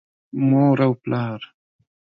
مور 0.49 0.77
او 0.85 0.91
پلار 1.03 1.41